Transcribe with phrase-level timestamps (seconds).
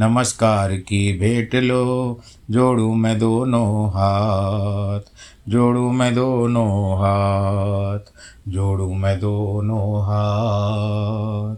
[0.00, 5.00] नमस्कार की भेंट लो, जोड़ू मैं दोनों हाथ,
[5.48, 7.98] जोड़ू मैं दोनों हाथ,
[8.48, 11.56] जोड़ू मैं दोनों हाथ।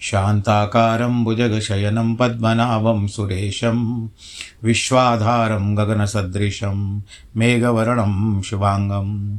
[0.00, 4.08] शान्ताकारं भुजगशयनं पद्मनाभं सुरेशं,
[4.64, 7.02] विश्वाधारं गगनसदृशं
[7.36, 9.38] मेघवर्णं शुभाङ्गं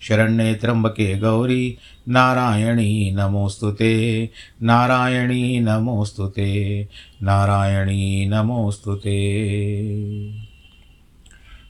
[0.00, 1.78] शरण्ये त्र्यम्बके गौरी।
[2.08, 4.30] नारायणी नमोऽस्तु ते।
[4.62, 6.88] नारायणी नमोऽस्तु ते।
[7.22, 10.50] नारायणी नमोऽस्तु ते।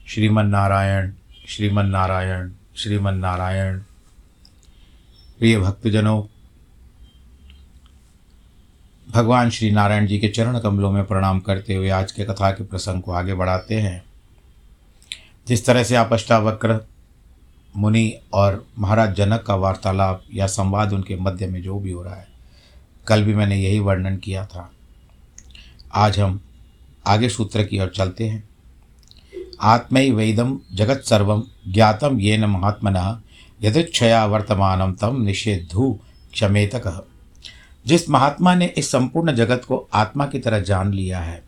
[0.07, 1.11] श्रीमन्नारायण
[1.47, 3.79] श्रीमन्नारायण श्रीमन्नारायण।
[5.39, 6.23] प्रिय भक्तजनों,
[9.11, 12.63] भगवान श्री नारायण जी के चरण कमलों में प्रणाम करते हुए आज के कथा के
[12.63, 14.03] प्रसंग को आगे बढ़ाते हैं।
[15.47, 16.87] जिस तरह से आप अष्टावक्र
[17.75, 22.15] मुनि और महाराज जनक का वार्तालाप या संवाद उनके मध्य में जो भी हो रहा
[22.15, 22.27] है,
[23.07, 24.71] कल भी मैंने यही वर्णन किया था।
[25.93, 26.39] आज हम
[27.07, 28.49] आगे सूत्र की ओर चलते हैं।
[29.61, 33.21] आत्मय वेदम जगत सर्वम ज्ञातम ये न महात्मना
[33.61, 35.99] यदुच्छया वर्तमानम तम निषेधु
[36.33, 36.75] क्षमेत
[37.85, 41.43] जिस महात्मा ने इस संपूर्ण जगत को आत्मा की तरह जान लिया है,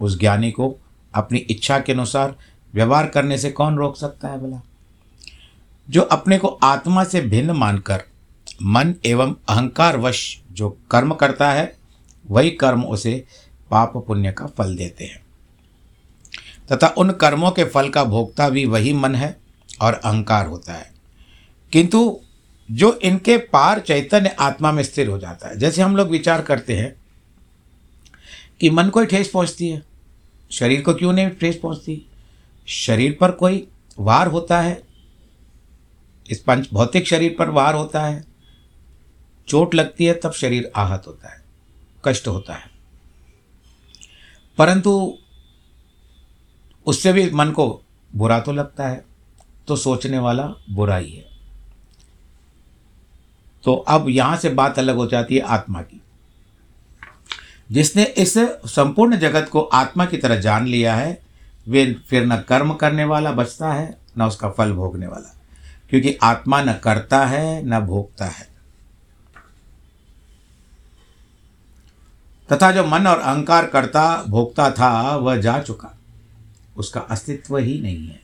[0.00, 0.74] उस ज्ञानी को
[1.14, 2.34] अपनी इच्छा के अनुसार
[2.74, 4.60] व्यवहार करने से कौन रोक सकता है भला?
[5.90, 8.02] जो अपने को आत्मा से भिन्न मानकर
[8.62, 11.76] मन एवं अहंकार वश जो कर्म करता है,
[12.30, 13.24] वही कर्म उसे
[13.70, 15.24] पाप पुण्य का फल देते हैं।
[16.72, 19.40] तथा उन कर्मों के फल का भोगता भी वही मन है
[19.80, 20.92] और अहंकार होता है।
[21.72, 22.20] किंतु
[22.70, 26.76] जो इनके पार चैतन्य आत्मा में स्थिर हो जाता है, जैसे हम लोग विचार करते
[26.76, 26.96] हैं
[28.60, 29.82] कि मन को ही ठेस पहुँचती है,
[30.50, 32.06] शरीर को क्यों नहीं ठेस पहुँचती?
[32.66, 33.68] शरीर पर कोई
[33.98, 34.93] वार होता है
[36.30, 38.24] इस पंच, भौतिक शरीर पर वार होता है।
[39.48, 41.42] चोट लगती है, तब शरीर आहत होता है,
[42.04, 42.70] कष्ट होता है।
[44.58, 45.18] परंतु
[46.86, 47.82] उससे भी मन को
[48.16, 49.04] बुरा तो लगता है
[49.68, 51.26] तो सोचने वाला बुरा ही है।
[53.64, 56.00] तो अब यहाँ से बात अलग हो जाती है आत्मा की।
[57.72, 58.34] जिसने इस
[58.66, 61.22] संपूर्ण जगत को आत्मा की तरह जान लिया है,
[61.68, 65.40] वे फिर न कर्म करने वाला बचता है, न उसका फल भोगने वाला।
[65.90, 68.54] क्योंकि आत्मा न करता है, न भोगता है।
[72.52, 75.98] तथा जो मन और अहंकार करता, भोगता था, वह जा चुका।
[76.76, 78.20] उसका अस्तित्व ही नहीं है।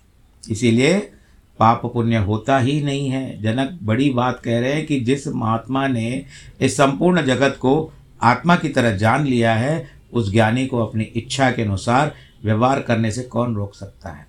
[0.51, 1.12] इसीलिए
[1.59, 5.87] पाप पुण्य होता ही नहीं है। जनक बड़ी बात कह रहे हैं कि जिस महात्मा
[5.87, 6.27] ने
[6.61, 7.93] इस संपूर्ण जगत को
[8.23, 12.15] आत्मा की तरह जान लिया है, उस ज्ञानी को अपनी इच्छा के अनुसार
[12.45, 14.27] व्यवहार करने से कौन रोक सकता है?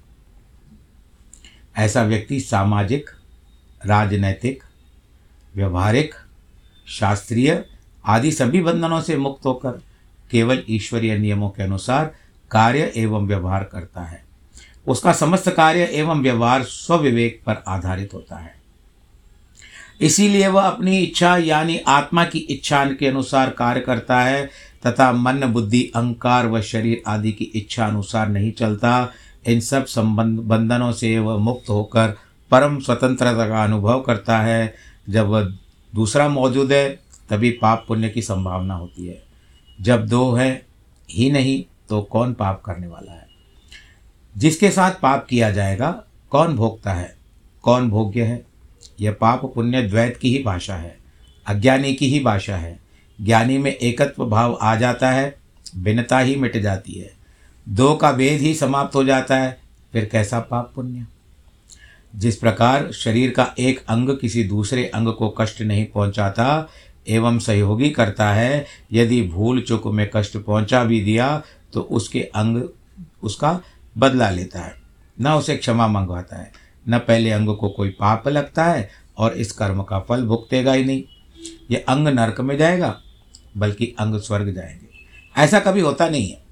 [1.78, 3.10] ऐसा व्यक्ति सामाजिक
[3.86, 4.64] राजनैतिक,
[5.56, 6.16] व्यवहारिक,
[6.88, 7.66] शास्त्रीय
[8.06, 9.72] आदि सभी बंधनों से मुक्त होकर
[10.32, 12.16] केवल ईश्वरीय नियमों के अनुसार
[12.52, 14.24] कार्य एवं व्यवहार करता है।
[14.88, 18.56] उसका समस्त कार्य एवं व्यवहार स्वविवेक पर आधारित होता है।
[20.02, 24.50] इसीलिए वह अपनी इच्छा यानी आत्मा की इच्छा के अनुसार कार्य करता है
[24.88, 29.12] तथा मन, बुद्धि, अहंकार व शरीर आदि की इच्छा अनुसार नहीं चलता।
[29.48, 32.18] इन सब संबंध, बंधनों से वह मुक्त होकर
[32.52, 34.74] परम स्वतंत्रता का अनुभव करता है।
[35.10, 35.44] जब वह
[35.96, 37.00] दूसरा मौजूद है,
[37.30, 39.24] तभी पाप पुण्य की संभावना होती है।
[39.82, 40.66] जब दो है,
[41.10, 43.28] ही नहीं तो कौन पाप करने वाला है?
[44.38, 47.18] जिसके साथ पाप किया जाएगा, कौन भोगता है?
[47.62, 48.46] कौन भोग्य है?
[49.02, 50.98] यह पाप पुण्य द्वैत की ही भाषा है,
[51.48, 52.80] अज्ञानी की ही भाषा है।
[53.22, 55.36] ज्ञानी में एकत्व भाव आ जाता है,
[55.78, 57.12] भिन्नता ही मिट जाती है।
[57.70, 59.62] दो का वेद ही समाप्त हो जाता है,
[59.94, 61.06] फिर कैसा पाप पुण्य?
[62.16, 66.68] जिस प्रकार शरीर का एक अंग किसी दूसरे अंग को कष्ट नहीं पहुंचाता,
[67.08, 71.42] एवं सहयोगी करता है, यदि भूल चुक में कष्ट पहुँचा भी दिया
[71.74, 72.64] तो उसके अंग
[73.24, 73.62] उसका
[73.98, 74.76] बदला लेता है।
[75.22, 76.52] न उसे क्षमा मंगवाता है,
[76.90, 80.86] न पहले अंग को कोई पाप लगता है, और इस कर्म का फल भुगतेगा ही
[80.86, 81.04] नहीं।
[81.72, 83.00] ये अंग नरक में जाएगा,
[83.58, 84.90] बल्कि अंग स्वर्ग जाएँगे।
[85.38, 86.44] ऐसा कभी होता नहीं है।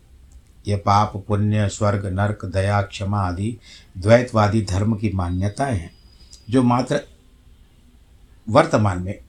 [0.67, 3.57] ये पाप, पुण्य, स्वर्ग, नरक, दया, क्षमा आदि
[3.97, 5.91] द्वैतवादी धर्म की मान्यताएँ हैं,
[6.49, 7.01] जो मात्र
[8.49, 9.19] वर्तमान में।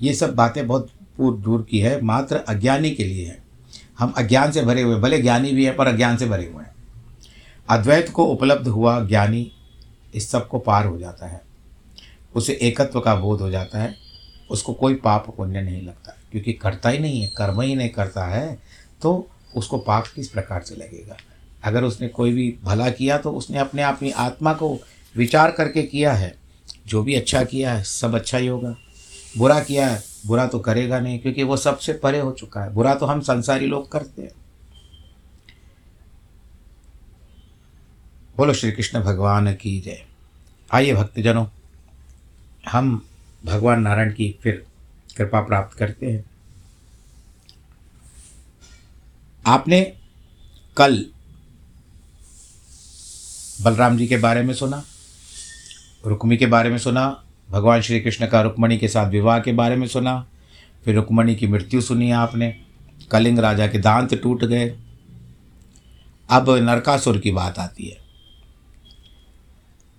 [0.00, 3.42] ये सब बातें बहुत पूर्व दूर की है, मात्र अज्ञानी के लिए है।
[3.98, 6.74] हम अज्ञान से भरे हुए भले ज्ञानी भी हैं, पर अज्ञान से भरे हुए हैं।
[7.70, 9.52] अद्वैत को उपलब्ध हुआ ज्ञानी,
[10.14, 11.42] इस सबको पार हो जाता है।
[12.34, 13.94] उसे एकत्व का बोध हो जाता है।
[14.50, 18.24] उसको कोई पाप, पुण्य नहीं लगता, क्योंकि करता ही नहीं है, कर्म ही नहीं करता
[18.24, 18.58] है
[19.02, 21.16] तो उसको पाप किस प्रकार से लगेगा?
[21.64, 24.78] अगर उसने कोई भी भला किया तो उसने अपने में आत्मा को
[25.16, 26.42] विचार करके किया है।
[26.86, 28.76] जो भी अच्छा किया है, सब अच्छा ही होगा।
[29.38, 32.94] बुरा किया है, बुरा तो करेगा नहीं, क्योंकि वो सबसे परे हो चुका है। बुरा
[32.94, 34.32] तो हम संसारी लोग करते हैं।
[38.36, 40.04] बोलो श्री कृष्ण भगवान की जय।
[40.72, 41.46] आइए भक्तजनों,
[42.68, 43.06] हम
[43.44, 44.66] भगवान नारायण की फिर
[45.16, 46.24] कृपा प्राप्त करते हैं।
[49.46, 49.92] आपने
[50.76, 51.06] कल
[53.62, 54.84] बलराम जी के बारे में सुना
[56.06, 59.76] रुक्मी के बारे में सुना, भगवान श्री कृष्ण का रुक्मणी के साथ विवाह के बारे
[59.76, 60.26] में सुना,
[60.84, 62.56] फिर रुक्मणी की मृत्यु सुनी आपने,
[63.10, 64.78] कलिंग राजा के दांत टूट गए।
[66.30, 67.98] अब नरकासुर की बात आती है।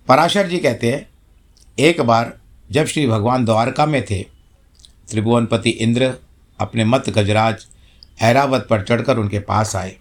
[0.08, 1.08] पराशर जी कहते हैं,
[1.78, 2.38] एक बार
[2.70, 4.22] जब श्री भगवान द्वारका में थे,
[5.10, 6.14] त्रिभुवनपति इंद्र
[6.60, 7.66] अपने मत गजराज
[8.20, 9.96] ऐरावत पर चढ़कर उनके पास आए।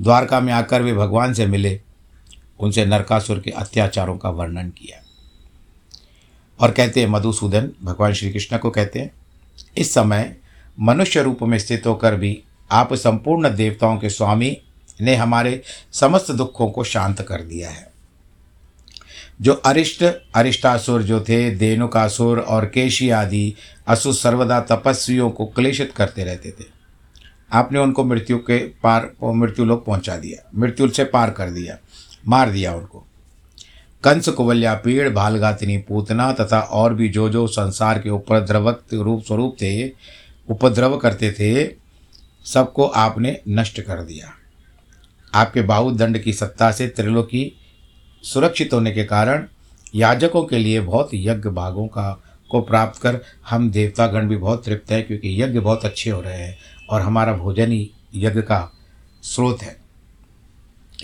[0.00, 1.80] द्वारका में आकर वे भगवान से मिले।
[2.60, 5.02] उनसे नरकासुर के अत्याचारों का वर्णन किया।
[6.60, 9.10] और कहते हैं, मधुसूदन, भगवान श्री कृष्ण को कहते हैं,
[9.78, 10.36] इस समय
[10.80, 14.62] मनुष्य रूप में स्थित होकर भी आप संपूर्ण देवताओं के स्वामी
[15.00, 15.62] ने हमारे
[15.92, 17.92] समस्त दुखों को शांत कर दिया है।
[19.40, 20.04] जो अरिष्ट,
[20.34, 23.54] अरिष्टासुर जो थे देनुकासुर और केशी आदि
[23.86, 26.73] असुर सर्वदा तपस्वियों को क्लेशित करते रहते थे।
[27.50, 31.78] आपने उनको मृत्यु के पार मृत्यु लोग पहुँचा दिया। मृत्यु से पार कर दिया,
[32.28, 33.04] मार दिया उनको।
[34.04, 39.56] कंस कुवल्या, पीड़ भालघातिनी पूतना तथा और भी जो जो संसार के उपद्रवक रूप स्वरूप
[39.62, 39.88] थे,
[40.48, 41.64] उपद्रव करते थे,
[42.44, 44.32] सबको आपने नष्ट कर दिया।
[45.34, 47.52] आपके बाहुदंड की सत्ता से त्रिलोकी
[48.24, 49.46] सुरक्षित होने के कारण
[49.94, 52.20] याजकों के लिए बहुत यज्ञ भागों का
[52.50, 53.18] को प्राप्त कर
[53.48, 56.56] हम देवतागण भी बहुत तृप्त हैं, क्योंकि यज्ञ बहुत अच्छे हो रहे हैं।
[56.90, 58.72] और हमारा भोजन ही यज्ञ का
[59.22, 59.80] स्रोत है।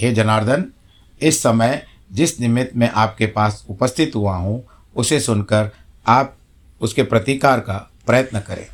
[0.00, 0.64] हे जनार्दन,
[1.22, 5.70] इस समय जिस निमित्त मैं आपके पास उपस्थित हुआ हूँ, उसे सुनकर
[6.06, 6.36] आप
[6.80, 8.66] उसके प्रतिकार का प्रयत्न करें।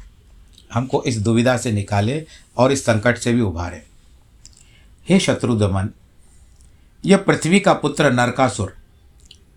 [0.72, 2.24] हमको इस दुविधा से निकालें
[2.56, 3.82] और इस संकट से भी उभारें।
[5.08, 5.90] हे शत्रुदमन,
[7.04, 8.76] यह पृथ्वी का पुत्र नरकासुर,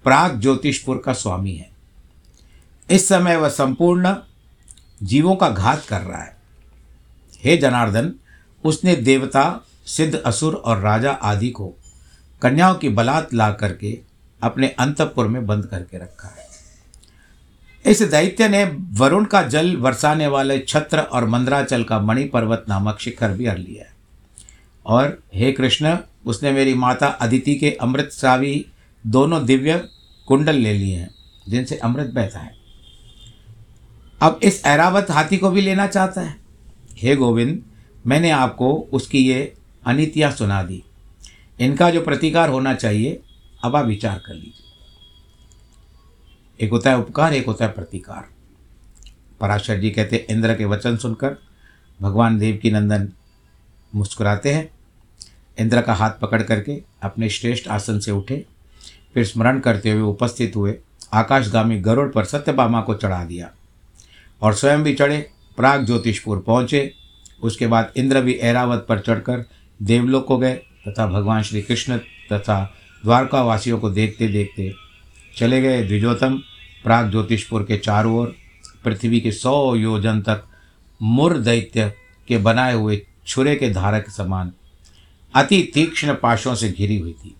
[0.04, 1.70] प्राग ज्योतिषपुर का स्वामी है।
[2.92, 4.16] इस समय वह संपूर्ण
[5.04, 6.39] जीवों का घात कर रहा है।
[7.44, 8.14] हे जनार्दन,
[8.64, 11.76] उसने देवता, सिद्ध असुर और राजा आदि को
[12.42, 14.00] कन्याओं की बलात् ला करके
[14.44, 16.50] अपने अंतपुर में बंद करके रखा है।
[17.86, 23.00] इस दैत्य ने वरुण का जल बरसाने वाले छत्र और मंदराचल का मणि पर्वत नामक
[23.00, 23.94] शिखर भी हर लिया है।
[24.86, 28.66] और हे कृष्ण, उसने मेरी माता अदिति के अमृत सावी
[29.08, 29.84] दोनों दिव्य
[30.28, 31.10] कुंडल ले लिए हैं,
[31.50, 32.56] जिनसे अमृत बहता है।
[34.22, 36.49] अब इस ऐरावत हाथी को भी लेना चाहता है।
[36.94, 37.64] हे गोविंद,
[38.08, 39.54] मैंने आपको उसकी ये
[39.86, 40.84] अनितियाँ सुना दी।
[41.60, 43.22] इनका जो प्रतिकार होना चाहिए,
[43.64, 44.66] अब आप विचार कर लीजिए।
[46.66, 48.30] एक होता है उपकार, एक होता है प्रतिकार।
[49.42, 51.38] पराशर जी कहते इंद्र के वचन सुनकर
[52.02, 53.10] भगवान देव की नंदन
[53.96, 54.70] मुस्कुराते हैं।
[55.60, 58.46] इंद्र का हाथ पकड़ करके अपने श्रेष्ठ आसन से उठे।
[59.14, 60.80] फिर स्मरण करते हुए उपस्थित हुए
[61.14, 63.52] आकाशगामी गरुड़ पर सत्यभामा को चढ़ा दिया
[64.42, 66.92] और स्वयं भी चढ़े प्राग ज्योतिषपुर पहुँचे।
[67.42, 69.44] उसके बाद इंद्र भी ऐरावत पर चढ़कर
[69.80, 70.54] देवलोक को गए
[70.88, 71.98] तथा भगवान श्री कृष्ण
[72.32, 72.64] तथा
[73.04, 74.72] द्वारका वासियों को देखते देखते
[75.38, 76.38] चले गए द्विजोतम
[76.84, 78.36] प्राग ज्योतिषपुर के चारों ओर।
[78.86, 80.44] पृथ्वी के सौ योजन तक
[81.02, 81.92] मुर दैत्य
[82.28, 84.52] के बनाए हुए छुरे के धारक समान
[85.34, 87.36] अति तीक्ष्ण पाशों से घिरी हुई थी।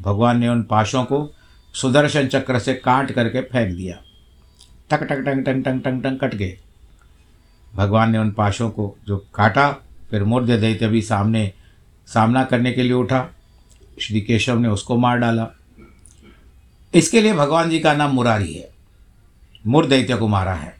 [0.00, 1.34] भगवान ने उन पाशों को
[1.74, 4.02] सुदर्शन चक्र से काट करके फेंक दिया।
[4.90, 6.58] टक टक टंग टंग टंग टंग टंग कट गए।
[7.74, 9.70] भगवान ने उन पाशों को जो काटा,
[10.10, 11.52] फिर मूर्ध दैत्य भी सामने,
[12.08, 13.28] सामना करने के लिए उठा।
[14.00, 15.46] श्री केशव ने उसको मार डाला।
[16.94, 18.70] इसके लिए भगवान जी का नाम मुरारी है।
[19.66, 20.74] मुर दैत्य को मारा है।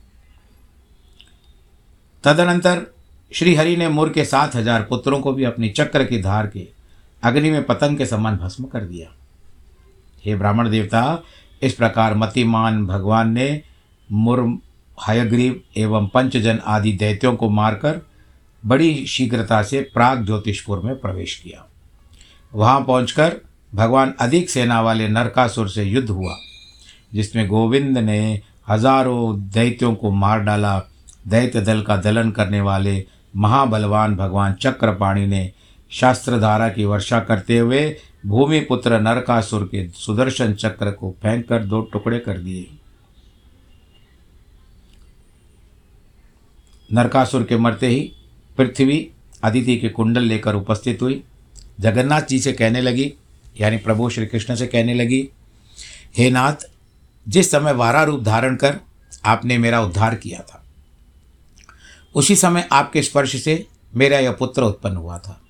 [2.25, 2.87] तदनंतर
[3.33, 6.67] श्री हरि ने मुर के सात हज़ार पुत्रों को भी अपनी चक्र की धार के
[7.23, 9.09] अग्नि में पतंग के समान भस्म कर दिया।
[10.25, 11.23] हे ब्राह्मण देवता,
[11.63, 13.63] इस प्रकार मतिमान भगवान ने
[14.11, 14.41] मुर
[15.03, 18.01] हयग्रीव एवं पंचजन आदि दैत्यों को मारकर
[18.63, 21.67] बड़ी शीघ्रता से प्राग ज्योतिषपुर में प्रवेश किया।
[22.53, 23.37] वहाँ पहुंचकर
[23.73, 26.37] भगवान अधिक सेना वाले नरकासुर से युद्ध हुआ,
[27.13, 30.79] जिसमें गोविंद ने हज़ारों दैत्यों को मार डाला।
[31.29, 33.05] दैत्य दल का दलन करने वाले
[33.37, 35.51] महाबलवान भगवान चक्रपाणी ने
[35.93, 37.85] शास्त्रधारा की वर्षा करते हुए
[38.27, 42.67] भूमिपुत्र नरकासुर के सुदर्शन चक्र को फेंक कर दो टुकड़े कर दिए।
[46.93, 48.01] नरकासुर के मरते ही
[48.59, 49.09] पृथ्वी
[49.45, 51.23] अदिति के कुंडल लेकर उपस्थित हुई।
[51.81, 53.13] जगन्नाथ जी से कहने लगी,
[53.61, 55.29] यानी प्रभु श्री कृष्ण से कहने लगी,
[56.17, 56.67] हे नाथ,
[57.27, 58.77] जिस समय वारा रूप धारण कर
[59.25, 60.63] आपने मेरा उद्धार किया था,
[62.15, 65.41] उसी समय आपके स्पर्श से मेरा यह पुत्र उत्पन्न हुआ था।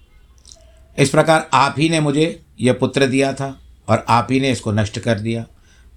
[0.98, 3.56] इस प्रकार आप ही ने मुझे यह पुत्र दिया था
[3.88, 5.44] और आप ही ने इसको नष्ट कर दिया।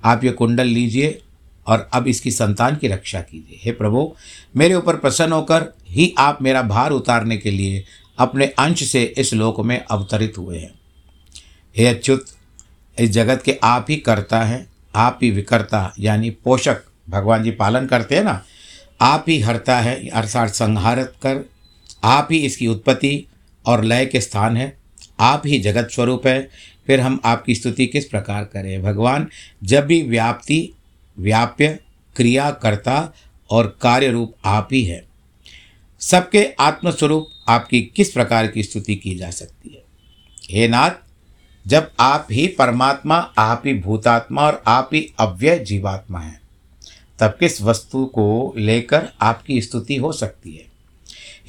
[0.04, 1.22] आप ये कुंडल लीजिए
[1.68, 4.16] और अब इसकी संतान की रक्षा कीजिए। हे प्रभु,
[4.58, 7.84] मेरे ऊपर प्रसन्न होकर ही आप मेरा भार उतारने के लिए
[8.18, 10.74] अपने अंश से इस लोक में अवतरित हुए हैं।
[11.78, 12.26] हे अच्युत,
[13.00, 17.86] इस जगत के आप ही करता है, आप ही विकर्ता यानी पोषक भगवान जी पालन
[17.86, 18.44] करते हैं ना,
[19.02, 21.50] आप ही हरता है, अर्थात संहारत कर,
[22.04, 23.26] आप ही इसकी उत्पत्ति
[23.66, 24.78] और लय के स्थान है,
[25.20, 26.50] आप ही जगत स्वरूप है,
[26.88, 28.84] फिर हम आपकी स्तुति किस प्रकार करें?
[28.84, 29.28] भगवान,
[29.64, 30.70] जब भी व्याप्ति
[31.20, 31.80] व्याप्य
[32.16, 33.14] क्रिया करता
[33.50, 35.06] और कार्य रूप आप ही है।
[36.00, 39.84] सबके आत्मस्वरूप आपकी किस प्रकार की स्तुति की जा सकती है?
[40.50, 40.92] हे नाथ,
[41.68, 46.42] जब आप ही परमात्मा, आप ही भूतात्मा और आप ही अव्यय जीवात्मा हैं,
[47.20, 50.66] तब किस वस्तु को लेकर आपकी स्तुति हो सकती है?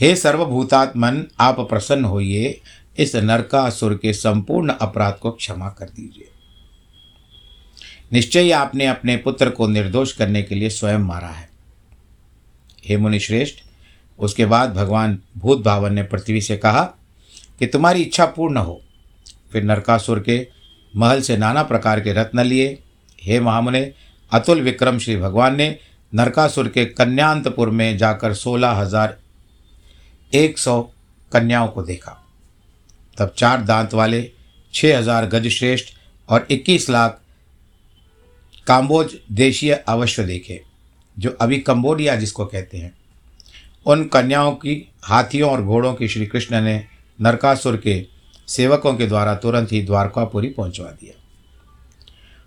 [0.00, 2.60] हे सर्वभूतात्मन, आप प्रसन्न होइए,
[2.98, 6.28] इस नरकासुर के संपूर्ण अपराध को क्षमा कर दीजिए।
[8.10, 11.48] निश्चय आपने अपने पुत्र को निर्दोष करने के लिए स्वयं मारा है।
[12.84, 13.64] हे मुनि श्रेष्ठ
[14.18, 16.82] उसके बाद भगवान भूत भावन ने पृथ्वी से कहा
[17.58, 18.80] कि तुम्हारी इच्छा पूर्ण हो।
[19.52, 20.46] फिर नरकासुर के
[20.94, 22.78] महल से नाना प्रकार के रत्न लिए।
[23.22, 23.92] हे महामुने,
[24.32, 25.78] अतुल विक्रम श्री भगवान ने
[26.12, 29.16] नरकासुर के कन्यांतपुर में जाकर सोलह हज़ार
[30.32, 30.80] एक सौ
[31.32, 32.16] कन्याओं को देखा।
[33.18, 34.28] तब चार दांत वाले
[34.74, 35.94] छः हज़ार गज श्रेष्ठ
[36.28, 37.20] और इक्कीस लाख
[38.66, 40.60] काम्बोज देशीय अवश्य देखे,
[41.18, 42.92] जो अभी कंबोडिया जिसको कहते हैं।
[43.86, 46.84] उन कन्याओं की, हाथियों और घोड़ों की श्री कृष्ण ने
[47.20, 48.06] नरकासुर के
[48.48, 51.12] सेवकों के द्वारा तुरंत ही द्वारकापुरी पहुंचवा दिया।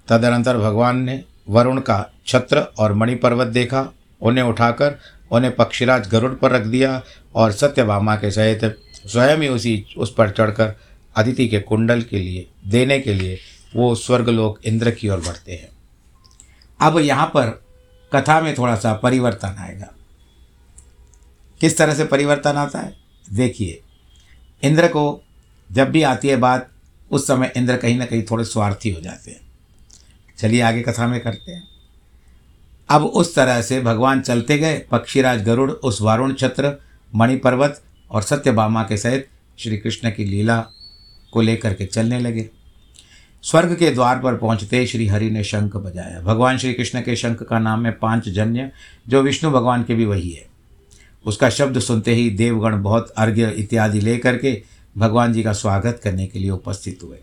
[0.07, 4.99] तदनंतर भगवान ने वरुण का छत्र और मणिपर्वत देखा, उन्हें उठाकर
[5.31, 7.01] उन्हें पक्षीराज गरुड़ पर रख दिया
[7.35, 8.63] और सत्यभामा के सहित
[9.05, 10.75] स्वयं ही उसी, उस पर चढ़कर
[11.15, 13.37] अदिति के कुंडल के लिए, देने के लिए
[13.75, 15.69] वो स्वर्गलोक इंद्र की ओर बढ़ते हैं।
[16.81, 17.63] अब यहाँ पर
[18.13, 19.87] कथा में थोड़ा सा परिवर्तन आएगा।
[21.61, 22.95] किस तरह से परिवर्तन आता है?
[23.33, 23.81] देखिए,
[24.63, 25.23] इंद्र को
[25.71, 26.69] जब भी आती है बात,
[27.11, 29.41] उस समय इंद्र कहीं ना कहीं थोड़े स्वार्थी हो जाते हैं।
[30.37, 31.67] चलिए आगे कथा में करते हैं।
[32.89, 36.81] अब उस तरह से भगवान चलते गए, पक्षीराज गरुड़, उस वारुण छत्र
[37.15, 40.67] मणिपर्वत और सत्यभामा के सहित श्री कृष्ण की लीला
[41.31, 42.49] को लेकर के चलने लगे।
[43.43, 47.43] स्वर्ग के द्वार पर पहुँचते श्री हरि ने शंख बजाया। भगवान श्री कृष्ण के शंख
[47.43, 48.71] का नाम है पाँच जन्य
[49.07, 50.45] जो विष्णु भगवान के भी वही है।
[51.25, 54.61] उसका शब्द सुनते ही देवगण बहुत अर्घ्य इत्यादि लेकर के
[54.97, 57.17] भगवान जी का स्वागत करने के लिए उपस्थित हुए।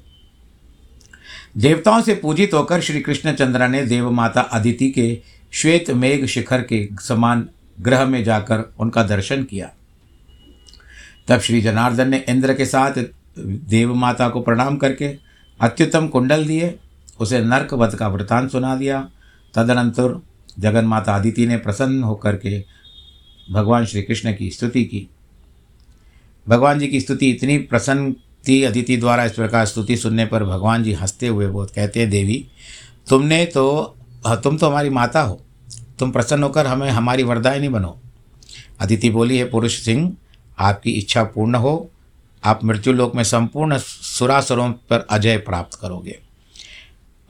[1.57, 6.89] देवताओं से पूजित होकर श्री कृष्णचंद्र ने देव माता अदिति के श्वेत मेघ शिखर के
[7.01, 7.49] समान
[7.81, 9.71] ग्रह में जाकर उनका दर्शन किया।
[11.29, 12.93] तब श्री जनार्दन ने इंद्र के साथ
[13.39, 15.26] देव माता को प्रणाम करके
[15.61, 16.75] अत्युत्तम कुंडल दिए,
[17.21, 19.09] उसे नर्क वध का वृतांत सुना दिया।
[19.55, 20.21] तदनंतर
[20.59, 22.59] जगन माता अदिति ने प्रसन्न होकर के
[23.53, 25.09] भगवान श्री कृष्ण की स्तुति की।
[26.47, 28.13] भगवान जी की स्तुति इतनी प्रसन्न
[28.49, 32.11] थी, अदिति द्वारा इस प्रकार स्तुति सुनने पर भगवान जी हँसते हुए बहुत कहते हैं
[32.11, 32.47] देवी,
[33.09, 33.97] तुमने तो
[34.27, 35.41] तुम तो हमारी माता हो।
[35.99, 37.99] तुम प्रसन्न होकर हमें, हमारी वरदायनी बनो।
[38.81, 40.17] अदिति बोली, है पुरुष सिंह,
[40.59, 41.91] आपकी इच्छा पूर्ण हो
[42.47, 46.19] आप मृत्यु लोक में संपूर्ण सुरासुरों पर अजय प्राप्त करोगे।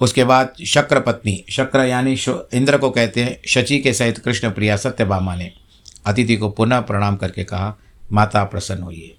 [0.00, 2.16] उसके बाद शक्र पत्नी शक्र यानी
[2.54, 5.50] इंद्र को कहते हैं, शची के सहित कृष्ण प्रिया सत्यभामा ने
[6.06, 7.76] अतिथि को पुनः प्रणाम करके कहा,
[8.12, 9.12] माता प्रसन्न हुई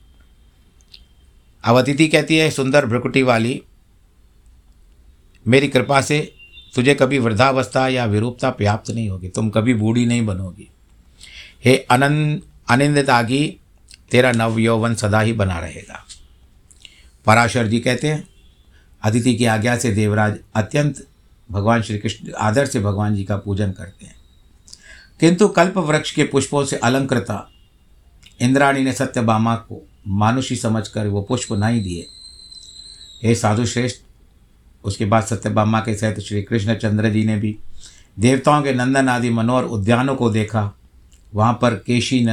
[1.64, 3.62] अब अतिथि कहती है, सुंदर भ्रुकुटी वाली,
[5.46, 6.20] मेरी कृपा से
[6.76, 10.70] तुझे कभी वृद्धावस्था या विरूपता प्राप्त नहीं होगी, तुम कभी बूढ़ी नहीं बनोगी।
[11.66, 13.58] हे अनंत अनिंदित आगी
[14.12, 16.06] तेरा नव यौवन सदा ही बना रहेगा।
[17.26, 18.28] पराशर जी कहते हैं,
[19.04, 21.08] अदिति की आज्ञा से देवराज अत्यंत
[21.52, 24.16] भगवान श्री कृष्ण आदर से भगवान जी का पूजन करते हैं।
[25.20, 27.52] किंतु कल्प वृक्ष के पुष्पों से अलंकृता,
[28.42, 32.08] इंद्राणी ने सत्यभामा को मानुषी समझकर वो पुष्प नहीं दिए।
[33.24, 34.02] हे साधु श्रेष्ठ,
[34.84, 37.58] उसके बाद सत्यभामा के सहित श्री कृष्ण चंद्र जी ने भी
[38.20, 40.77] देवताओं के नंदन आदि मनोहर उद्यानों को देखा
[41.38, 42.26] वहाँ पर केशी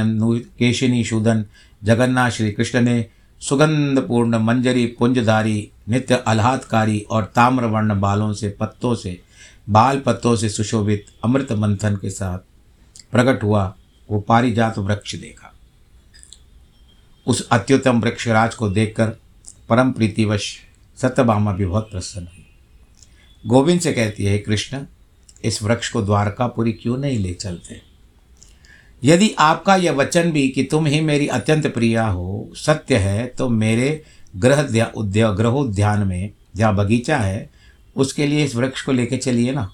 [0.59, 1.45] केशिनी शूदन
[1.83, 3.05] जगन्नाथ श्री कृष्ण ने
[3.39, 9.21] सुगंधपूर्ण मंजरी, पुंजधारी, नित्य आह्लादकारी और ताम्रवर्ण बालों से पत्तों से,
[9.69, 12.39] बाल पत्तों से सुशोभित अमृत मंथन के साथ
[13.11, 13.75] प्रकट हुआ
[14.11, 15.53] वो पारिजात वृक्ष देखा।
[17.27, 19.07] उस अत्युत्तम वृक्षराज को देखकर
[19.69, 20.57] परम प्रीतिवश
[20.97, 22.45] सत्यभामा भी बहुत प्रसन्न हुई।
[23.47, 24.85] गोविंद से कहती है कृष्ण,
[25.43, 27.81] इस वृक्ष को द्वारकापुरी क्यों नहीं ले चलते?
[29.01, 33.49] यदि आपका यह वचन भी कि तुम ही मेरी अत्यंत प्रिया हो, सत्य है तो
[33.49, 34.03] मेरे
[34.35, 37.49] ग्रह उद्योग ग्रहोद्यान में जहाँ बगीचा है,
[37.95, 39.69] उसके लिए इस वृक्ष को लेके चलिए ना।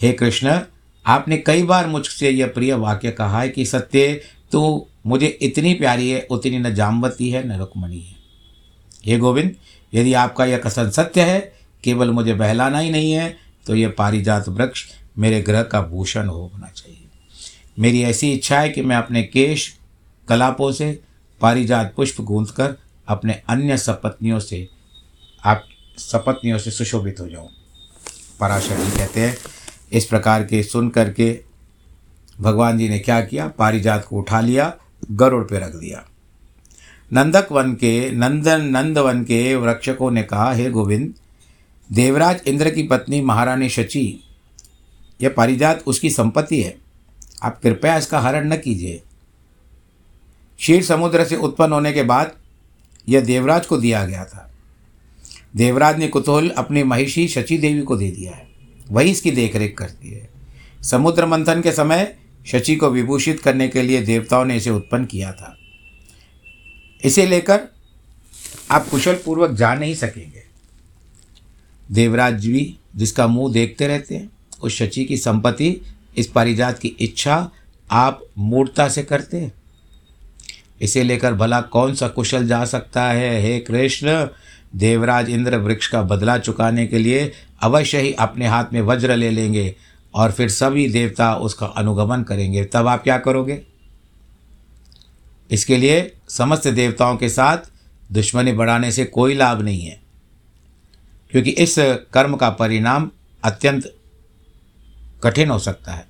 [0.00, 0.58] हे कृष्ण,
[1.06, 4.20] आपने कई बार मुझसे यह प्रिय वाक्य कहा है कि सत्य
[4.52, 8.14] तो मुझे इतनी प्यारी है, उतनी न जामवती है, न रुक्मणी है।
[9.04, 9.54] हे गोविंद,
[9.92, 11.40] यदि आपका यह कसन सत्य है,
[11.84, 14.84] केवल मुझे बहलाना ही नहीं है तो यह पारिजात वृक्ष
[15.18, 17.01] मेरे ग्रह का भूषण होना चाहिए।
[17.78, 19.78] मेरी ऐसी इच्छा है कि मैं अपने केश
[20.28, 21.00] कलापों से
[21.40, 22.76] पारिजात पुष्प गूंथ कर
[23.08, 24.68] अपने अन्य सपत्नियों से,
[25.44, 25.64] आप
[25.98, 27.48] सपत्नियों से सुशोभित हो जाऊँ।
[28.40, 29.36] पराशर जी कहते हैं,
[29.92, 31.40] इस प्रकार के सुन करके
[32.40, 33.48] भगवान जी ने क्या किया?
[33.48, 34.76] पारिजात को उठा लिया,
[35.10, 36.04] गरुड़ पे रख दिया।
[37.12, 41.14] नंदक वन के, नंदन नंदवन के वृक्षकों ने कहा, हे गोविंद,
[41.92, 44.24] देवराज इंद्र की पत्नी महारानी शची,
[45.22, 46.81] यह पारिजात उसकी संपत्ति है।
[47.42, 49.02] आप कृपया इसका हरण न कीजिए।
[50.58, 52.32] क्षीर समुद्र से उत्पन्न होने के बाद
[53.08, 54.52] यह देवराज को दिया गया था।
[55.56, 58.48] देवराज ने कुतूहल अपनी महिषी शची देवी को दे दिया है।
[58.90, 60.28] वही इसकी देखरेख करती है।
[60.82, 65.32] समुद्र मंथन के समय शची को विभूषित करने के लिए देवताओं ने इसे उत्पन्न किया
[65.32, 65.58] था।
[67.04, 67.60] इसे लेकर
[68.70, 70.42] आप कुशल पूर्वक जा नहीं सकेंगे।
[71.90, 74.30] देवराज भी जिसका मुँह देखते रहते हैं,
[74.62, 75.80] उस शची की संपत्ति
[76.16, 77.50] इस पारिजात की इच्छा
[77.90, 79.52] आप मूर्ता से करते हैं।
[80.80, 83.40] इसे लेकर भला कौन सा कुशल जा सकता है?
[83.42, 84.26] हे कृष्ण,
[84.76, 89.30] देवराज इंद्र वृक्ष का बदला चुकाने के लिए अवश्य ही अपने हाथ में वज्र ले
[89.30, 89.74] लेंगे
[90.14, 93.60] और फिर सभी देवता उसका अनुगमन करेंगे। तब आप क्या करोगे?
[95.50, 97.70] इसके लिए समस्त देवताओं के साथ
[98.12, 100.00] दुश्मनी बढ़ाने से कोई लाभ नहीं है,
[101.32, 101.74] क्योंकि इस
[102.12, 103.10] कर्म का परिणाम
[103.42, 103.92] अत्यंत
[105.22, 106.06] कठिन हो सकता है।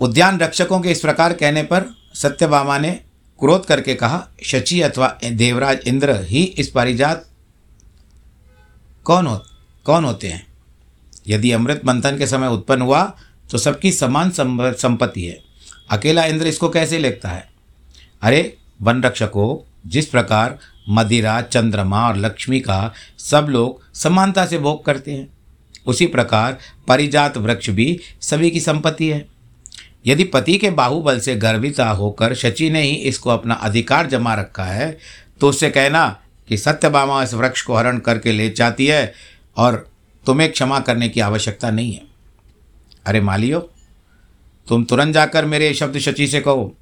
[0.00, 2.90] उद्यान रक्षकों के इस प्रकार कहने पर सत्यभामा ने
[3.38, 7.28] क्रोध करके कहा, शची अथवा देवराज इंद्र ही इस पारिजात
[9.04, 9.42] कौन हो,
[9.84, 10.46] कौन होते हैं?
[11.28, 13.16] यदि अमृत मंथन के समय उत्पन्न हुआ
[13.50, 14.30] तो सबकी समान
[14.72, 15.42] संपत्ति है।
[15.90, 17.48] अकेला इंद्र इसको कैसे लेखता है?
[18.22, 24.84] अरे, वन रक्षकों, जिस प्रकार मदिरा, चंद्रमा और लक्ष्मी का सब लोग समानता से भोग
[24.84, 25.35] करते हैं।
[25.86, 29.24] उसी प्रकार परिजात वृक्ष भी सभी की संपत्ति है।
[30.06, 34.64] यदि पति के बाहुबल से गर्विता होकर शची ने ही इसको अपना अधिकार जमा रखा
[34.64, 34.96] है
[35.40, 36.08] तो उससे कहना
[36.48, 39.12] कि सत्यभामा इस वृक्ष को हरण करके ले जाती है
[39.56, 39.86] और
[40.26, 42.02] तुम्हें क्षमा करने की आवश्यकता नहीं है।
[43.06, 43.58] अरे मालियो,
[44.66, 46.74] तुम तुरंत जाकर मेरे शब्द शची से कहो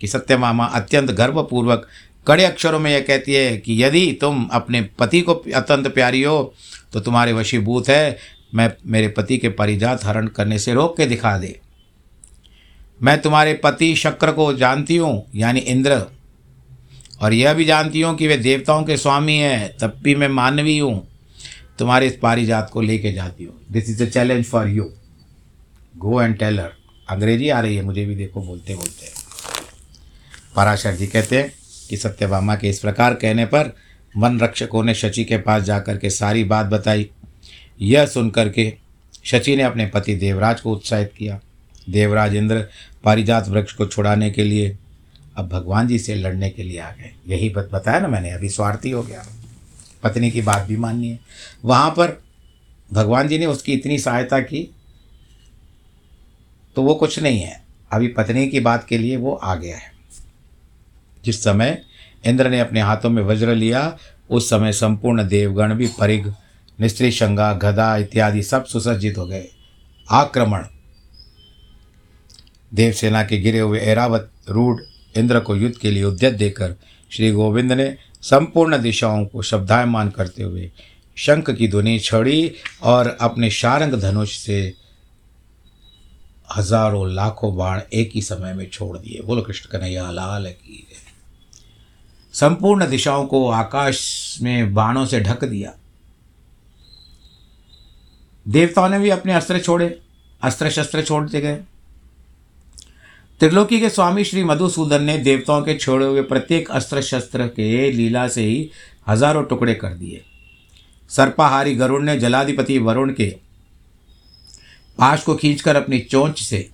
[0.00, 1.86] कि सत्यभामा अत्यंत गर्वपूर्वक
[2.26, 6.54] कड़े अक्षरों में यह कहती है कि यदि तुम अपने पति को अत्यंत प्यारी हो
[6.92, 8.18] तो तुम्हारे वशीभूत है
[8.52, 11.58] मैं मेरे पति के परिजात हरण करने से रोक के दिखा दे।
[13.00, 16.00] मैं तुम्हारे पति शक्र को जानती हूँ, यानी इंद्र।
[17.22, 20.78] और यह भी जानती हूँ कि वे देवताओं के स्वामी हैं, तब भी मैं मानवी
[20.78, 21.06] हूँ।
[21.78, 24.90] तुम्हारे इस पारिजात को लेके जाती हूँ। This is a challenge for you
[25.94, 26.72] go and tell her
[27.08, 29.08] अंग्रेज़ी आ रही है, मुझे भी देखो बोलते बोलते
[30.56, 31.52] पराशर जी कहते हैं
[31.90, 33.72] कि सत्यभामा के इस प्रकार कहने पर
[34.14, 37.10] वन रक्षकों ने शची के पास जाकर के सारी बात बताई।
[37.80, 38.72] यह सुनकर के
[39.24, 41.40] शची ने अपने पति देवराज को उत्साहित किया।
[41.90, 42.64] देवराज इंद्र
[43.04, 44.76] पारिजात वृक्ष को छुड़ाने के लिए
[45.36, 48.48] अब भगवान जी से लड़ने के लिए आ गए। यही बत बताया ना मैंने, अभी
[48.48, 49.26] स्वार्थी हो गया।
[50.02, 51.18] पत्नी की बात भी माननी है
[51.64, 52.20] वहाँ पर
[52.92, 54.62] भगवान जी ने उसकी इतनी सहायता की
[56.76, 57.62] तो वो कुछ नहीं है।
[57.92, 59.92] अभी पत्नी की बात के लिए वो आ गया है।
[61.24, 61.82] जिस समय
[62.24, 63.98] इंद्र ने अपने हाथों में वज्र लिया,
[64.30, 66.32] उस समय संपूर्ण देवगण भी परिग
[66.80, 69.46] निस्त्री शंगा, गदा इत्यादि सब सुसज्जित हो गए।
[70.08, 70.64] आक्रमण।
[72.72, 74.80] देवसेना के गिरे हुए ऐरावत, रूढ़,
[75.14, 76.74] इंद्र को युद्ध के लिए उद्यत देकर
[77.10, 80.70] श्री गोविंद ने संपूर्ण दिशाओं को शब्दायमान करते हुए
[81.16, 84.60] शंख की ध्वनि छड़ी और अपने शारंग धनुष से
[86.56, 90.86] हज़ारों लाखों बाण एक ही समय में छोड़ दिए। बोलो कृष्ण कन्हैया, लाल की
[92.34, 95.74] संपूर्ण दिशाओं को आकाश में बाणों से ढक दिया।
[98.50, 99.86] देवताओं ने भी अपने अस्त्र छोड़े
[100.42, 101.56] अस्त्र शस्त्र छोड़ते गए।
[103.40, 108.26] त्रिलोकी के स्वामी श्री मधुसूदन ने देवताओं के छोड़े हुए प्रत्येक अस्त्र शस्त्र के लीला
[108.28, 108.70] से ही
[109.08, 110.22] हज़ारों टुकड़े कर दिए।
[111.10, 113.28] सर्पाहारी गरुण ने जलाधिपति वरुण के
[114.98, 116.68] पाश को खींचकर अपनी चोंच से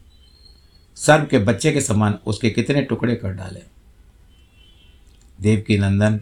[0.96, 3.60] सर्प के बच्चे के समान उसके कितने टुकड़े कर डाले।
[5.38, 6.20] देव की नंदन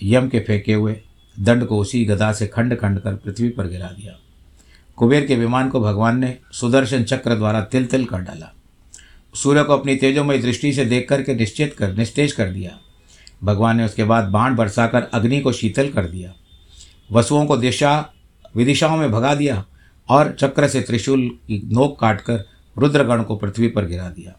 [0.00, 0.96] यम के फेंके हुए
[1.36, 4.18] दंड को उसी गदा से खंड खंड कर पृथ्वी पर गिरा दिया।
[4.98, 8.52] कुबेर के विमान को भगवान ने सुदर्शन चक्र द्वारा तिल तिल कर डाला।
[9.34, 12.70] सूर्य को अपनी तेजोमय दृष्टि से देख करके निश्चित कर, निस्तेज कर दिया।
[13.44, 16.32] भगवान ने उसके बाद बाण बरसाकर अग्नि को शीतल कर दिया।
[17.12, 18.12] वसुओं को दिशा,
[18.56, 19.64] विदिशाओं में भगा दिया
[20.08, 22.44] और चक्र से त्रिशूल की नोक काटकर
[22.78, 24.32] रुद्रगण को पृथ्वी पर गिरा दिया।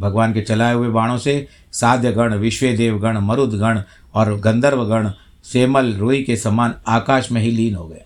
[0.00, 5.10] भगवान के चलाए हुए बाणों से साध्य गण विश्वेदेव गण मरुद और गंधर्वगण,
[5.44, 8.02] सेमल, रोई के समान आकाश में ही लीन हो गए।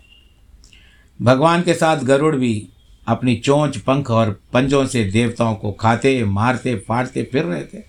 [1.22, 2.68] भगवान के साथ गरुड़ भी
[3.08, 7.82] अपनी चोंच, पंख और पंजों से देवताओं को खाते, मारते, फाड़ते, फिर रहे थे।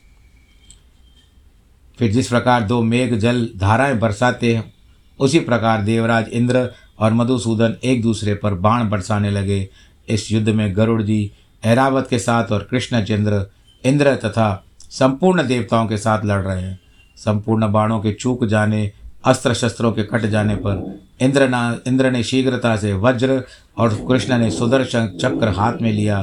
[1.99, 4.73] फिर जिस प्रकार दो मेघ जल धाराएँ बरसाते हैं,
[5.19, 9.69] उसी प्रकार देवराज इंद्र और मधुसूदन एक दूसरे पर बाण बरसाने लगे।
[10.09, 11.31] इस युद्ध में गरुड़ जी,
[11.63, 13.51] ऐरावत के साथ और कृष्णचंद्र
[13.85, 16.79] इंद्र तथा संपूर्ण देवताओं के साथ लड़ रहे हैं।
[17.15, 18.91] संपूर्ण बाणों के चूक जाने
[19.23, 23.41] अस्त्र शस्त्रों के कट जाने पर इंद्र ना इंद्र ने शीघ्रता से वज्र
[23.77, 26.17] और कृष्ण ने सुदर्शन चक्र हाथ में लिया।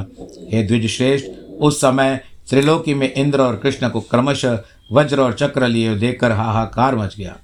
[0.52, 1.26] हे द्विज श्रेष्ठ
[1.61, 4.58] उस समय त्रिलोकी में इंद्र और कृष्ण को क्रमशः
[4.92, 7.37] वज्र और चक्र लिए देखकर हाहाकार मच गया।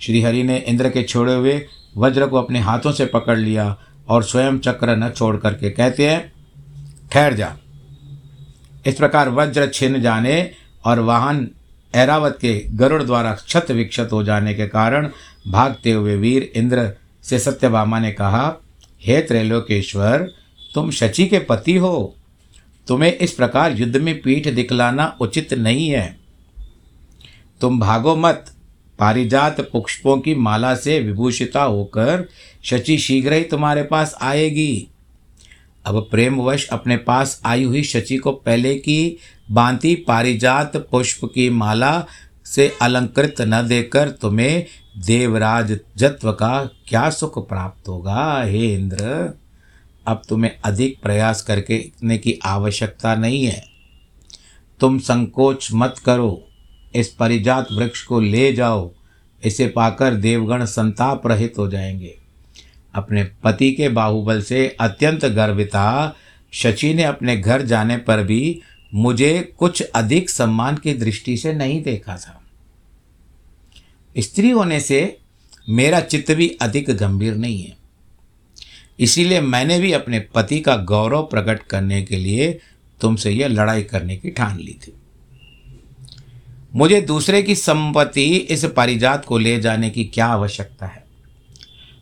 [0.00, 1.60] श्रीहरि ने इंद्र के छोड़े हुए
[1.96, 3.76] वज्र को अपने हाथों से पकड़ लिया
[4.08, 6.32] और स्वयं चक्र न छोड़ करके कहते हैं,
[7.12, 7.54] ठहर जा।
[8.86, 10.50] इस प्रकार वज्र छिन जाने
[10.84, 11.48] और वाहन
[11.94, 15.10] ऐरावत के गरुड़ द्वारा क्षत विक्षत हो जाने के कारण
[15.48, 18.56] भागते हुए वीर इंद्र से सत्यभामा ने कहा,
[19.02, 20.30] हे त्रैलोकेश्वर,
[20.74, 22.16] तुम शची के पति हो।
[22.88, 26.18] तुम्हें इस प्रकार युद्ध में पीठ दिखलाना उचित नहीं है।
[27.60, 28.50] तुम भागो मत।
[28.98, 32.28] पारिजात पुष्पों की माला से विभूषिता होकर
[32.64, 34.88] शची शीघ्र ही तुम्हारे पास आएगी।
[35.86, 39.18] अब प्रेमवश अपने पास आई हुई शची को पहले की
[39.50, 42.06] बांति पारिजात पुष्प की माला
[42.46, 44.64] से अलंकृत न देकर तुम्हें
[45.06, 49.38] देवराज जत्व का क्या सुख प्राप्त होगा, हे इंद्र?
[50.06, 53.64] अब तुम्हें अधिक प्रयास करके इतने की आवश्यकता नहीं है।
[54.80, 56.48] तुम संकोच मत करो।
[56.94, 58.94] इस परिजात वृक्ष को ले जाओ।
[59.44, 62.23] इसे पाकर देवगण संताप रहित हो जाएँगे।
[62.94, 66.16] अपने पति के बाहुबल से अत्यंत गर्विता,
[66.52, 68.60] शची ने अपने घर जाने पर भी
[68.94, 72.44] मुझे कुछ अधिक सम्मान की दृष्टि से नहीं देखा था।
[74.18, 75.18] स्त्री होने से
[75.68, 77.76] मेरा चित्त भी अधिक गंभीर नहीं है।
[79.00, 82.60] इसीलिए मैंने भी अपने पति का गौरव प्रकट करने के लिए
[83.00, 84.94] तुमसे यह लड़ाई करने की ठान ली थी।
[86.74, 91.03] मुझे दूसरे की संपत्ति इस परिजात को ले जाने की क्या आवश्यकता है?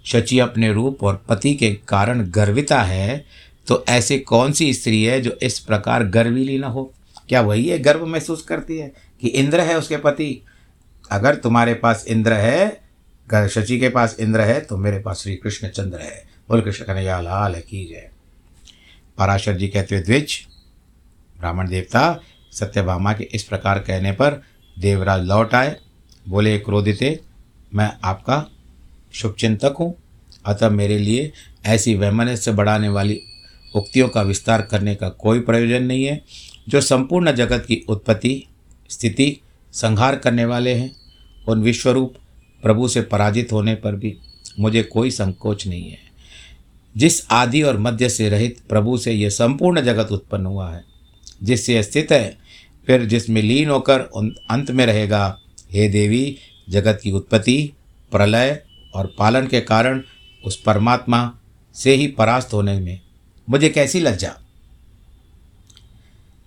[0.05, 3.25] शची अपने रूप और पति के कारण गर्विता है
[3.69, 6.93] तो ऐसी कौन सी स्त्री है जो इस प्रकार गर्वीली ना हो?
[7.29, 10.43] क्या वही है गर्व महसूस करती है कि इंद्र है उसके पति?
[11.11, 12.81] अगर तुम्हारे पास इंद्र है
[13.49, 17.21] शची के पास इंद्र है तो मेरे पास श्री कृष्ण चंद्र है। बोल कृष्ण कन्हैया
[17.21, 18.11] लाल की जय।
[19.19, 20.39] पराशर जी कहते हुए, द्विज,
[21.39, 22.21] ब्राह्मण देवता,
[22.53, 24.41] सत्यभामा के इस प्रकार कहने पर
[24.77, 25.77] देवराज लौट आए।
[26.29, 27.23] बोले, क्रोधित,
[27.75, 28.37] मैं आपका
[29.13, 29.95] शुभचिंतक हूँ
[30.47, 31.33] अतः मेरे लिए
[31.67, 33.21] ऐसी वैमनस्य बढ़ाने वाली
[33.77, 36.23] उक्तियों का विस्तार करने का कोई प्रयोजन नहीं है,
[36.69, 38.45] जो संपूर्ण जगत की उत्पत्ति,
[38.91, 39.41] स्थिति,
[39.73, 40.91] संहार करने वाले हैं,
[41.49, 42.15] उन विश्वरूप
[42.63, 44.17] प्रभु से पराजित होने पर भी
[44.61, 45.99] मुझे कोई संकोच नहीं है।
[46.97, 50.85] जिस आदि और मध्य से रहित प्रभु से यह संपूर्ण जगत उत्पन्न हुआ है,
[51.43, 52.39] जिससे स्थित है,
[52.87, 54.01] फिर जिसमें लीन होकर
[54.51, 55.39] अंत में रहेगा,
[55.73, 56.37] हे देवी,
[56.71, 57.73] जगत की उत्पत्ति,
[58.13, 58.63] प्रलय
[58.95, 60.03] और पालन के कारण
[60.45, 61.39] उस परमात्मा
[61.75, 63.01] से ही परास्त होने में
[63.51, 64.37] मुझे कैसी लज्जा?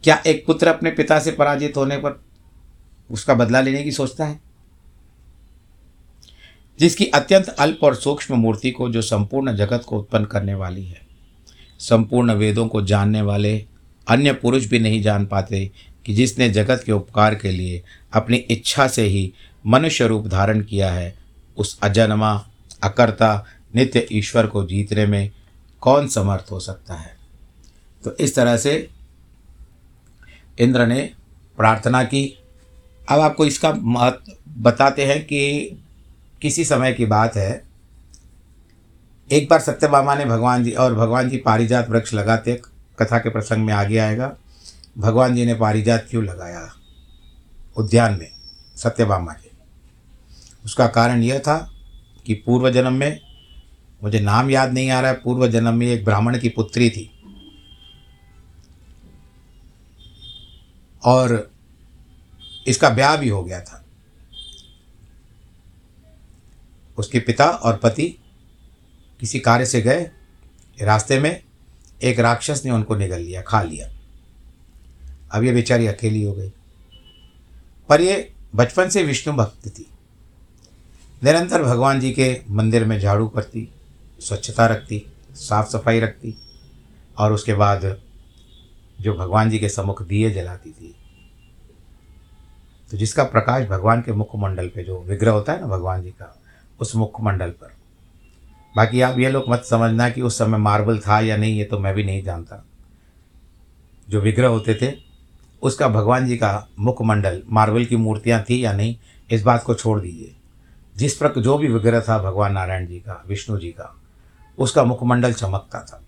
[0.04, 2.24] क्या एक पुत्र अपने पिता से पराजित होने पर
[3.12, 4.40] उसका बदला लेने की सोचता है?
[6.80, 11.02] जिसकी अत्यंत अल्प और सूक्ष्म मूर्ति को जो संपूर्ण जगत को उत्पन्न करने वाली है,
[11.80, 13.66] संपूर्ण वेदों को जानने वाले
[14.08, 15.72] अन्य पुरुष भी नहीं जान पाते
[16.06, 19.34] कि जिसने जगत के उपकार के लिए अपनी इच्छा से ही
[19.68, 21.25] मनुष्य रूप धारण किया है
[21.58, 22.48] उस अजन्मा,
[22.84, 25.32] अकर्ता, नित्य ईश्वर को जीतने में
[25.82, 27.18] कौन समर्थ हो सकता है?
[28.04, 28.90] तो इस तरह से
[30.60, 31.14] इंद्र ने
[31.58, 32.44] प्रार्थना की।
[33.10, 35.70] अब आपको इसका महत्व बताते हैं कि
[36.42, 37.64] किसी समय की बात है।
[39.32, 42.62] एक बार सत्य सत्यभामा ने भगवान जी और भगवान जी पारिजात वृक्ष लगाते
[43.00, 44.36] कथा के प्रसंग में आगे आएगा।
[44.98, 46.74] भगवान जी ने पारिजात क्यों लगाया?
[47.78, 48.32] उद्यान में
[48.76, 49.55] सत्य सत्यभामा के।
[50.66, 51.74] उसका कारण यह था
[52.26, 53.22] कि पूर्व जन्म में,
[54.04, 57.12] मुझे नाम याद नहीं आ रहा है पूर्व जन्म में एक ब्राह्मण की पुत्री थी।
[61.06, 61.52] और
[62.68, 63.86] इसका ब्याह भी हो गया था।
[66.98, 68.16] उसके पिता और पति
[69.20, 70.12] किसी कार्य से गए,
[70.82, 71.44] रास्ते में
[72.04, 73.90] एक राक्षस ने उनको निगल लिया, खा लिया।
[75.32, 76.50] अब ये बेचारी अकेली हो गई।
[77.90, 79.88] पर ये बचपन से विष्णु भक्त थी।
[81.24, 83.70] निरंतर भगवान जी के मंदिर में झाड़ू करती,
[84.20, 86.36] स्वच्छता रखती साफ़ सफ़ाई रखती
[87.18, 87.98] और उसके बाद
[89.02, 90.96] जो भगवान जी के सम्मुख दिए जलाती थी।
[92.92, 96.42] तो जिसका प्रकाश भगवान के मुखमंडल पे, जो विग्रह होता है ना भगवान जी का,
[96.80, 97.74] उस मुखमंडल पर।
[98.76, 101.80] बाकी आप ये लोग मत समझना कि उस समय मार्बल था या नहीं, ये तो
[101.80, 102.66] मैं भी नहीं जानता।
[104.10, 104.94] जो विग्रह होते थे,
[105.62, 108.98] उसका भगवान जी का मुखमंडल, मार्बल की मूर्तियाँ थी या नहीं,
[109.32, 110.36] इस बात को छोड़ दीजिए।
[110.98, 114.02] जिस प्रकार जो भी विग्रह था भगवान नारायण जी का, विष्णु जी का,
[114.58, 116.04] उसका मुखमंडल चमकता था।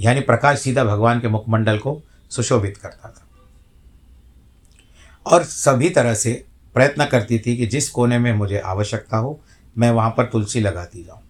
[0.00, 3.26] यानी प्रकाश सीधा भगवान के मुखमंडल को सुशोभित करता था।
[5.26, 9.40] और सभी तरह से प्रयत्न करती थी कि जिस कोने में मुझे आवश्यकता हो,
[9.78, 11.20] मैं वहाँ पर तुलसी लगाती जाऊँ।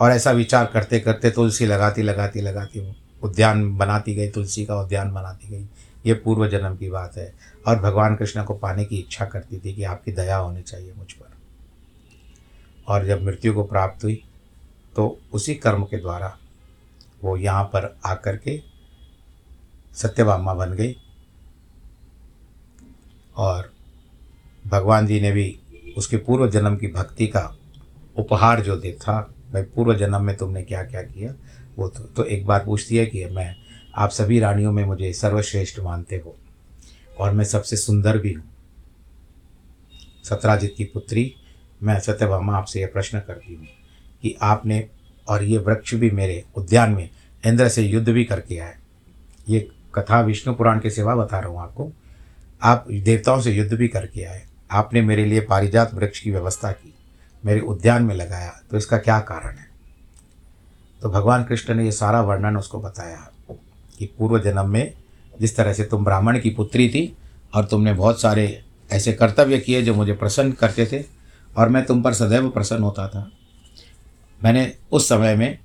[0.00, 5.12] और ऐसा विचार करते करते तुलसी लगाती लगाती लगाती उद्यान बनाती गई, तुलसी का उद्यान
[5.12, 5.68] बनाती गई।
[6.06, 7.34] ये पूर्व जन्म की बात है।
[7.66, 11.12] और भगवान कृष्ण को पाने की इच्छा करती थी कि आपकी दया होनी चाहिए मुझ
[11.12, 11.34] पर।
[12.88, 14.22] और जब मृत्यु को प्राप्त हुई
[14.96, 16.36] तो उसी कर्म के द्वारा
[17.24, 18.60] वो यहाँ पर आकर के
[19.94, 20.96] सत्यभामा बन गई।
[23.36, 23.72] और
[24.66, 25.58] भगवान जी ने भी
[25.96, 27.56] उसके पूर्व जन्म की भक्ति का
[28.16, 29.20] उपहार जो दे था
[29.52, 31.34] भाई पूर्व जन्म में तुमने क्या क्या किया?
[31.78, 33.54] वो तो, तो एक बार पूछती है कि मैं
[33.94, 36.36] आप सभी रानियों में मुझे सर्वश्रेष्ठ मानते हो।
[37.18, 38.44] और मैं सबसे सुंदर भी हूँ।
[40.24, 41.34] सतराजित की पुत्री,
[41.82, 43.66] मैं सत्यभामा आपसे यह प्रश्न करती हूँ
[44.22, 44.88] कि आपने
[45.28, 47.08] और ये वृक्ष भी मेरे उद्यान में
[47.44, 48.74] इंद्र से युद्ध भी करके आए।
[49.48, 51.90] ये कथा विष्णु पुराण के सेवा बता रहा हूँ आपको।
[52.62, 56.92] आप देवताओं से युद्ध भी करके आए। आपने मेरे लिए पारिजात वृक्ष की व्यवस्था की,
[57.44, 59.66] मेरे उद्यान में लगाया तो इसका क्या कारण है?
[61.00, 63.28] तो भगवान कृष्ण ने ये सारा वर्णन उसको बताया
[63.98, 64.92] कि पूर्व जन्म में
[65.40, 67.16] जिस तरह से तुम ब्राह्मण की पुत्री थी
[67.54, 71.04] और तुमने बहुत सारे ऐसे कर्तव्य किए जो मुझे प्रसन्न करते थे
[71.56, 73.30] और मैं तुम पर सदैव प्रसन्न होता था।
[74.44, 75.58] मैंने उस समय में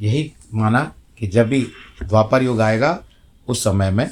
[0.00, 1.60] यही माना कि जब भी
[2.02, 3.02] द्वापर युग आएगा,
[3.48, 4.10] उस समय में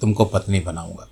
[0.00, 1.08] तुमको पत्नी बनाऊँगा।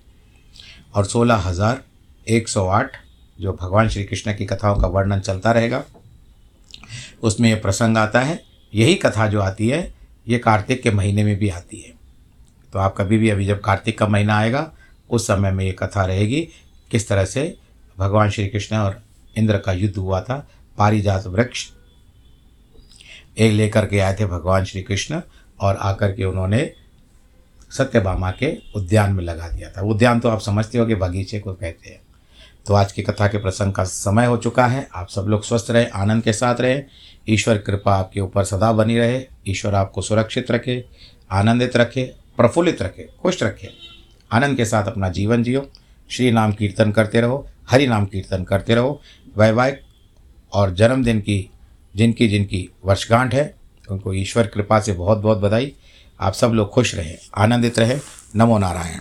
[0.94, 1.82] और सोलह हज़ार
[2.28, 2.96] एक सौ आठ,
[3.38, 5.84] जो भगवान श्री कृष्ण की कथाओं का वर्णन चलता रहेगा,
[7.22, 8.40] उसमें यह प्रसंग आता है।
[8.74, 9.94] यही कथा जो आती है,
[10.28, 11.95] ये कार्तिक के महीने में भी आती है।
[12.72, 14.72] तो आप कभी भी अभी जब कार्तिक का महीना आएगा,
[15.10, 16.48] उस समय में ये कथा रहेगी,
[16.90, 17.56] किस तरह से
[17.98, 19.02] भगवान श्री कृष्ण और
[19.36, 20.48] इंद्र का युद्ध हुआ था,
[20.78, 21.66] पारिजात वृक्ष
[23.38, 25.20] एक लेकर के आए थे भगवान श्री कृष्ण
[25.60, 26.72] और आकर के उन्होंने
[27.70, 31.52] सत्यभामा के उद्यान में लगा दिया था। उद्यान तो आप समझते हो कि बगीचे को
[31.52, 32.00] कहते हैं।
[32.66, 35.70] तो आज की कथा के प्रसंग का समय हो चुका है। आप सब लोग स्वस्थ
[35.70, 36.84] रहें, आनंद के साथ रहें।
[37.28, 40.84] ईश्वर कृपा आपके ऊपर सदा बनी रहे। ईश्वर आपको सुरक्षित रखे,
[41.30, 43.70] आनंदित रखे। प्रफुल्लित रखे, खुश रखे।
[44.32, 45.70] आनंद के साथ अपना जीवन जियो।
[46.10, 49.00] श्री नाम कीर्तन करते रहो, हरि नाम कीर्तन करते रहो।
[49.38, 49.80] वैवाहिक
[50.52, 51.50] और जन्मदिन की,
[51.96, 53.54] जिनकी जिनकी वर्षगांठ है,
[53.90, 55.72] उनको ईश्वर कृपा से बहुत बहुत बधाई।
[56.20, 58.00] आप सब लोग खुश रहें, आनंदित रहें।
[58.36, 58.94] नमो नारायण।